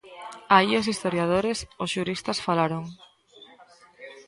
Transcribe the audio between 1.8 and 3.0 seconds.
os xuristas falaron.